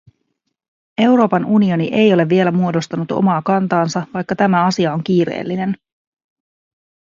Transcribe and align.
Euroopan 1.01 1.45
unioni 1.45 1.89
ei 1.93 2.13
ole 2.13 2.29
vielä 2.29 2.51
muodostanut 2.51 3.11
omaa 3.11 3.41
kantaansa, 3.41 4.07
vaikka 4.13 4.35
tämä 4.35 4.65
asia 4.65 4.93
on 4.93 5.03
kiireellinen. 5.03 5.75